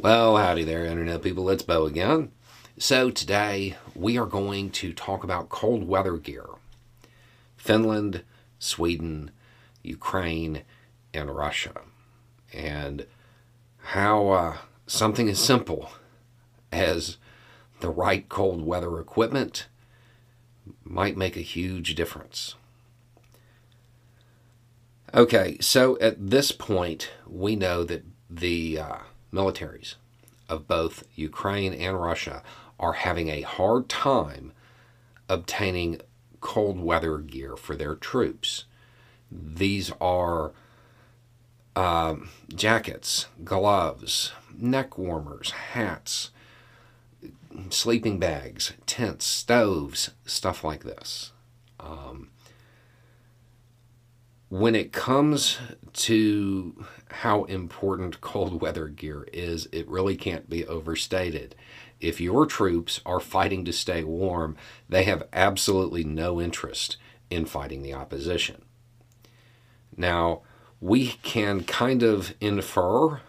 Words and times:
Well, 0.00 0.36
howdy 0.36 0.62
there, 0.62 0.84
Internet 0.84 1.22
people. 1.22 1.50
It's 1.50 1.64
Bo 1.64 1.84
again. 1.84 2.30
So, 2.78 3.10
today 3.10 3.76
we 3.96 4.16
are 4.16 4.26
going 4.26 4.70
to 4.70 4.92
talk 4.92 5.24
about 5.24 5.48
cold 5.48 5.88
weather 5.88 6.16
gear 6.18 6.46
Finland, 7.56 8.22
Sweden, 8.60 9.32
Ukraine, 9.82 10.62
and 11.12 11.34
Russia. 11.34 11.80
And 12.52 13.06
how 13.78 14.28
uh, 14.28 14.56
something 14.86 15.28
as 15.28 15.40
simple 15.40 15.90
as 16.70 17.16
the 17.80 17.90
right 17.90 18.28
cold 18.28 18.64
weather 18.64 19.00
equipment 19.00 19.66
might 20.84 21.16
make 21.16 21.36
a 21.36 21.40
huge 21.40 21.96
difference. 21.96 22.54
Okay, 25.12 25.58
so 25.60 25.98
at 25.98 26.30
this 26.30 26.52
point, 26.52 27.10
we 27.26 27.56
know 27.56 27.82
that 27.82 28.04
the 28.30 28.78
uh, 28.78 28.98
militaries 29.32 29.94
of 30.48 30.66
both 30.66 31.04
Ukraine 31.14 31.74
and 31.74 32.00
Russia 32.00 32.42
are 32.80 32.94
having 32.94 33.28
a 33.28 33.42
hard 33.42 33.88
time 33.88 34.52
obtaining 35.28 36.00
cold 36.40 36.80
weather 36.80 37.18
gear 37.18 37.56
for 37.56 37.76
their 37.76 37.94
troops. 37.94 38.64
These 39.30 39.92
are 40.00 40.52
um, 41.76 42.30
jackets, 42.54 43.26
gloves, 43.44 44.32
neck 44.56 44.96
warmers, 44.96 45.50
hats, 45.50 46.30
sleeping 47.70 48.18
bags, 48.18 48.72
tents, 48.86 49.26
stoves, 49.26 50.10
stuff 50.24 50.64
like 50.64 50.84
this. 50.84 51.32
Um, 51.80 52.30
when 54.48 54.74
it 54.74 54.92
comes 54.92 55.58
to 55.92 56.84
how 57.10 57.44
important 57.44 58.20
cold 58.20 58.60
weather 58.60 58.88
gear 58.88 59.26
is, 59.32 59.68
it 59.72 59.88
really 59.88 60.16
can't 60.16 60.48
be 60.48 60.66
overstated. 60.66 61.54
If 62.00 62.20
your 62.20 62.46
troops 62.46 63.00
are 63.04 63.20
fighting 63.20 63.64
to 63.66 63.72
stay 63.72 64.04
warm, 64.04 64.56
they 64.88 65.04
have 65.04 65.28
absolutely 65.32 66.04
no 66.04 66.40
interest 66.40 66.96
in 67.28 67.44
fighting 67.44 67.82
the 67.82 67.92
opposition. 67.92 68.62
Now, 69.96 70.42
we 70.80 71.08
can 71.22 71.64
kind 71.64 72.02
of 72.02 72.34
infer 72.40 73.20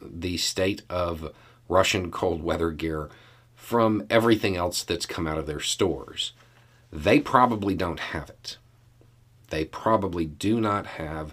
the 0.00 0.38
state 0.38 0.82
of 0.88 1.32
Russian 1.68 2.10
cold 2.10 2.42
weather 2.42 2.70
gear 2.70 3.10
from 3.54 4.06
everything 4.10 4.56
else 4.56 4.82
that's 4.82 5.06
come 5.06 5.26
out 5.26 5.38
of 5.38 5.46
their 5.46 5.60
stores. 5.60 6.32
They 6.90 7.20
probably 7.20 7.74
don't 7.74 8.00
have 8.00 8.28
it 8.30 8.58
they 9.54 9.64
probably 9.64 10.26
do 10.26 10.60
not 10.60 10.84
have 10.84 11.32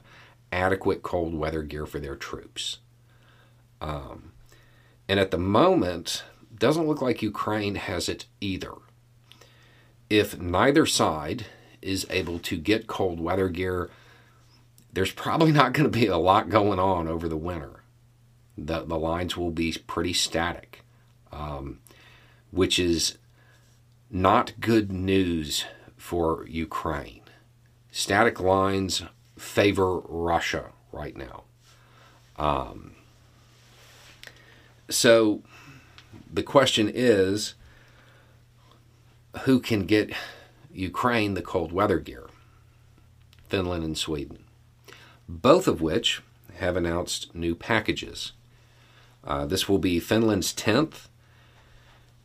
adequate 0.52 1.02
cold 1.02 1.34
weather 1.34 1.64
gear 1.64 1.88
for 1.88 2.00
their 2.00 2.16
troops. 2.16 2.78
Um, 3.82 4.34
and 5.08 5.20
at 5.20 5.32
the 5.32 5.40
moment, 5.40 6.24
doesn't 6.56 6.88
look 6.88 7.02
like 7.02 7.24
Ukraine 7.24 7.76
has 7.76 8.08
it 8.08 8.26
either. 8.40 8.74
If 10.08 10.40
neither 10.40 10.86
side 10.86 11.48
is 11.82 12.06
able 12.12 12.38
to 12.40 12.58
get 12.58 12.86
cold 12.86 13.20
weather 13.20 13.50
gear, 13.50 13.90
there's 14.94 15.12
probably 15.12 15.52
not 15.52 15.74
going 15.74 15.92
to 15.92 16.00
be 16.00 16.06
a 16.06 16.18
lot 16.18 16.50
going 16.50 16.78
on 16.78 17.08
over 17.08 17.28
the 17.28 17.38
winter. 17.38 17.82
The, 18.56 18.84
the 18.84 19.00
lines 19.00 19.36
will 19.36 19.50
be 19.50 19.76
pretty 19.88 20.14
static, 20.14 20.84
um, 21.32 21.80
which 22.52 22.78
is 22.78 23.18
not 24.12 24.54
good 24.60 24.92
news 24.92 25.66
for 25.98 26.46
Ukraine 26.48 27.21
static 27.92 28.39
lines 28.39 29.03
favor 29.38 30.00
Russia 30.00 30.72
right 30.92 31.16
now. 31.16 31.44
Um, 32.38 32.95
so 34.89 35.44
the 36.31 36.44
question 36.44 36.89
is 36.94 37.56
who 39.42 39.59
can 39.59 39.86
get 39.86 40.12
Ukraine 40.73 41.34
the 41.34 41.42
cold 41.42 41.72
weather 41.72 42.00
gear? 42.00 42.28
Finland 43.47 43.84
and 43.84 43.97
Sweden. 43.97 44.46
Both 45.28 45.68
of 45.68 45.81
which 45.81 46.22
have 46.56 46.78
announced 46.78 47.34
new 47.35 47.56
packages. 47.56 48.31
Uh, 49.24 49.46
this 49.46 49.68
will 49.68 49.78
be 49.78 50.00
Finland's 50.00 50.53
10th 50.53 51.07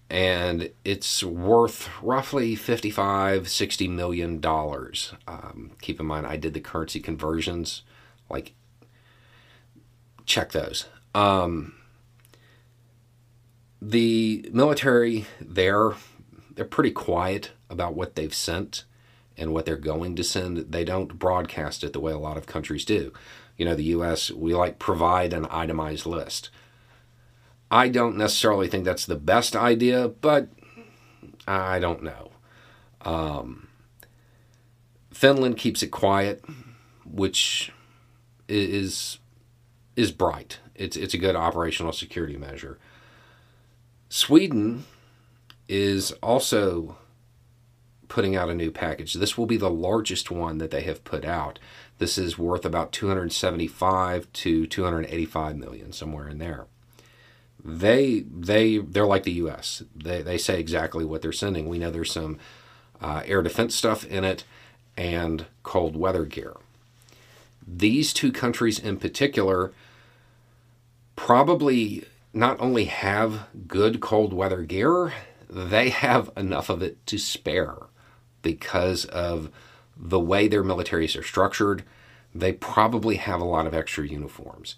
and 0.09 0.71
it's 0.85 1.25
worth 1.25 1.89
roughly 2.03 2.55
55 2.55 3.49
60 3.49 3.89
million 3.89 4.41
dollars. 4.41 5.15
Um, 5.27 5.73
keep 5.81 5.99
in 5.99 6.07
mind 6.07 6.27
i 6.27 6.37
did 6.37 6.55
the 6.55 6.61
currency 6.61 7.01
conversions. 7.01 7.83
Like 8.31 8.55
check 10.25 10.53
those. 10.53 10.87
Um, 11.15 11.75
the 13.81 14.49
military 14.53 15.27
there 15.41 15.93
they're 16.55 16.65
pretty 16.65 16.91
quiet 16.91 17.53
about 17.69 17.95
what 17.95 18.15
they've 18.15 18.35
sent 18.35 18.85
and 19.37 19.53
what 19.53 19.67
they're 19.67 19.77
going 19.77 20.17
to 20.17 20.25
send. 20.25 20.57
They 20.57 20.85
don't 20.85 21.19
broadcast 21.19 21.85
it 21.85 21.93
the 21.93 22.01
way 22.01 22.13
a 22.13 22.19
lot 22.19 22.39
of 22.39 22.47
countries 22.47 22.85
do. 22.85 23.13
You 23.57 23.65
know 23.65 23.75
the 23.75 23.85
us 23.85 24.31
we 24.31 24.55
like 24.55 24.79
provide 24.79 25.33
an 25.33 25.47
itemized 25.51 26.07
list 26.07 26.51
I 27.71 27.89
don't 27.89 28.17
necessarily 28.17 28.69
think 28.69 28.85
that's 28.85 29.07
the 29.07 29.17
best 29.17 29.57
idea, 29.57 30.09
but 30.09 30.49
I 31.49 31.79
don't 31.79 32.03
know. 32.03 32.31
Um, 33.03 33.69
Finland 35.13 35.57
keeps 35.57 35.83
it 35.83 35.89
quiet, 35.89 36.45
which 37.05 37.73
is 38.49 39.19
is 39.97 40.13
bright. 40.13 40.61
It's 40.75 40.97
it's 40.97 41.15
a 41.15 41.19
good 41.19 41.35
operational 41.35 41.93
security 41.93 42.37
measure. 42.37 42.79
Sweden 44.09 44.85
is 45.69 46.13
also 46.23 46.97
putting 48.07 48.37
out 48.37 48.49
a 48.49 48.55
new 48.55 48.71
package. 48.71 49.15
This 49.15 49.37
will 49.37 49.47
be 49.47 49.57
the 49.57 49.71
largest 49.71 50.31
one 50.31 50.59
that 50.59 50.71
they 50.71 50.83
have 50.83 51.03
put 51.03 51.25
out. 51.25 51.59
This 51.99 52.17
is 52.17 52.39
worth 52.39 52.65
about 52.65 52.93
275 52.93 54.33
to 54.33 54.67
285 54.67 55.57
million 55.57 55.93
somewhere 55.93 56.29
in 56.29 56.39
there 56.39 56.67
they 57.67 58.21
they 58.21 58.79
they're 58.79 59.07
like 59.07 59.25
the 59.25 59.33
U.S. 59.33 59.83
They 59.95 60.23
they 60.23 60.39
say 60.39 60.61
exactly 60.61 61.05
what 61.05 61.21
they're 61.21 61.33
sending. 61.33 61.69
We 61.69 61.79
know 61.79 61.91
there's 61.91 62.13
some 62.13 62.39
uh, 63.01 63.23
air 63.27 63.43
defense 63.43 63.75
stuff 63.75 64.05
in 64.05 64.25
it 64.25 64.45
and 64.97 65.47
cold 65.65 65.97
weather 65.97 66.25
gear. 66.25 66.55
These 67.67 68.13
two 68.13 68.31
countries 68.31 68.79
in 68.79 68.99
particular 68.99 69.73
probably 71.17 72.05
not 72.33 72.61
only 72.61 72.85
have 72.85 73.49
good 73.67 74.01
cold 74.01 74.33
weather 74.33 74.63
gear, 74.63 75.13
they 75.51 75.89
have 75.89 76.31
enough 76.37 76.71
of 76.71 76.83
it 76.83 77.05
to 77.07 77.19
spare 77.19 77.75
because 78.43 79.05
of 79.07 79.51
the 79.97 80.21
way 80.21 80.47
their 80.47 80.63
militaries 80.63 81.19
are 81.19 81.25
structured. 81.25 81.83
They 82.33 82.53
probably 82.53 83.17
have 83.17 83.41
a 83.41 83.45
lot 83.45 83.67
of 83.67 83.75
extra 83.75 84.07
uniforms 84.07 84.77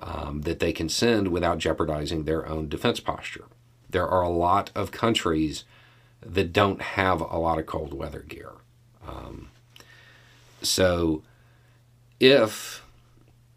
um, 0.00 0.42
that 0.42 0.58
they 0.58 0.72
can 0.72 0.88
send 0.88 1.28
without 1.28 1.58
jeopardizing 1.58 2.24
their 2.24 2.46
own 2.46 2.68
defense 2.68 3.00
posture. 3.00 3.44
There 3.88 4.06
are 4.06 4.22
a 4.22 4.28
lot 4.28 4.70
of 4.74 4.90
countries 4.90 5.64
that 6.20 6.52
don't 6.52 6.82
have 6.82 7.20
a 7.20 7.38
lot 7.38 7.58
of 7.58 7.66
cold 7.66 7.94
weather 7.94 8.20
gear. 8.20 8.52
Um, 9.06 9.48
so, 10.62 11.22
if 12.18 12.82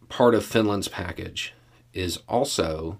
part 0.09 0.35
of 0.35 0.45
Finland's 0.45 0.87
package 0.87 1.53
is 1.93 2.19
also 2.27 2.99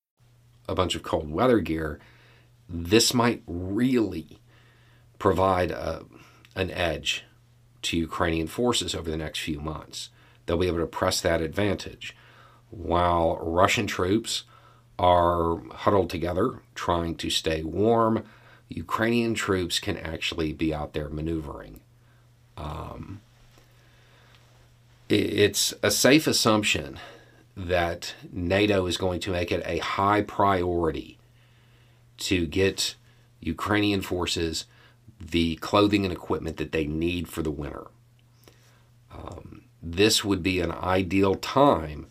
a 0.71 0.75
bunch 0.75 0.95
of 0.95 1.03
cold 1.03 1.29
weather 1.29 1.59
gear, 1.59 1.99
this 2.67 3.13
might 3.13 3.43
really 3.45 4.39
provide 5.19 5.71
a, 5.71 6.05
an 6.55 6.71
edge 6.71 7.25
to 7.83 7.97
Ukrainian 7.97 8.47
forces 8.47 8.95
over 8.95 9.09
the 9.11 9.17
next 9.17 9.39
few 9.39 9.59
months. 9.59 10.09
They'll 10.45 10.57
be 10.57 10.67
able 10.67 10.79
to 10.79 10.87
press 10.87 11.21
that 11.21 11.41
advantage 11.41 12.15
while 12.69 13.37
Russian 13.41 13.85
troops 13.85 14.43
are 14.97 15.57
huddled 15.71 16.09
together 16.09 16.61
trying 16.75 17.15
to 17.15 17.29
stay 17.29 17.63
warm. 17.63 18.23
Ukrainian 18.69 19.33
troops 19.33 19.79
can 19.79 19.97
actually 19.97 20.53
be 20.53 20.73
out 20.73 20.93
there 20.93 21.09
maneuvering. 21.09 21.81
Um, 22.55 23.21
it's 25.09 25.73
a 25.83 25.91
safe 25.91 26.25
assumption 26.27 26.97
that 27.55 28.13
NATO 28.31 28.85
is 28.85 28.97
going 28.97 29.19
to 29.21 29.31
make 29.31 29.51
it 29.51 29.63
a 29.65 29.79
high 29.79 30.21
priority 30.21 31.17
to 32.17 32.45
get 32.45 32.95
Ukrainian 33.39 34.01
forces 34.01 34.65
the 35.19 35.55
clothing 35.57 36.03
and 36.03 36.13
equipment 36.13 36.57
that 36.57 36.71
they 36.71 36.85
need 36.85 37.27
for 37.27 37.41
the 37.41 37.51
winter. 37.51 37.87
Um, 39.13 39.63
this 39.81 40.23
would 40.23 40.41
be 40.41 40.59
an 40.59 40.71
ideal 40.71 41.35
time 41.35 42.07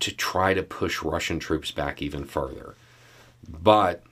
to 0.00 0.14
try 0.14 0.54
to 0.54 0.62
push 0.62 1.02
Russian 1.02 1.38
troops 1.38 1.70
back 1.70 2.00
even 2.00 2.24
further. 2.24 2.74
But 3.48 4.02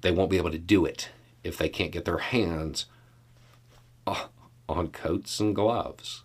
they 0.00 0.10
won't 0.10 0.30
be 0.30 0.36
able 0.36 0.50
to 0.50 0.58
do 0.58 0.84
it 0.84 1.10
if 1.42 1.56
they 1.56 1.68
can't 1.68 1.92
get 1.92 2.04
their 2.04 2.18
hands 2.18 2.86
on 4.68 4.88
coats 4.88 5.40
and 5.40 5.54
gloves. 5.54 6.22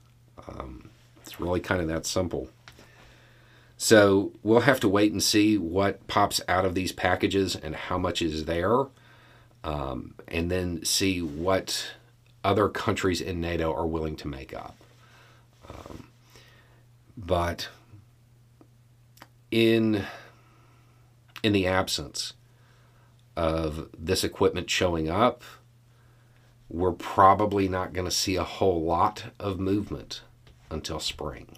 Um, 0.48 0.90
it's 1.22 1.40
really 1.40 1.60
kind 1.60 1.82
of 1.82 1.88
that 1.88 2.06
simple. 2.06 2.50
So 3.78 4.32
we'll 4.44 4.62
have 4.62 4.80
to 4.82 4.88
wait 4.88 5.12
and 5.12 5.22
see 5.22 5.58
what 5.58 6.08
pops 6.08 6.40
out 6.48 6.66
of 6.66 6.76
these 6.76 6.92
packages 6.92 7.56
and 7.56 7.76
how 7.76 7.98
much 7.98 8.22
is 8.22 8.46
there, 8.46 8.86
um, 9.64 10.14
and 10.28 10.50
then 10.50 10.86
see 10.86 11.22
what 11.22 11.92
other 12.44 12.70
countries 12.70 13.22
in 13.22 13.42
NATO 13.42 13.74
are 13.74 13.88
willing 13.88 14.16
to 14.18 14.28
make 14.28 14.54
up. 14.54 14.78
Um, 15.68 16.08
but 17.18 17.70
in 19.52 20.06
in 21.42 21.52
the 21.52 21.68
absence 21.68 22.34
of 23.36 23.90
this 23.98 24.24
equipment 24.24 24.70
showing 24.70 25.10
up, 25.10 25.44
we're 26.70 26.92
probably 26.94 27.68
not 27.68 27.94
going 27.94 28.06
to 28.06 28.12
see 28.12 28.36
a 28.36 28.44
whole 28.44 28.84
lot 28.84 29.26
of 29.40 29.60
movement 29.60 30.22
until 30.70 31.00
spring. 31.00 31.58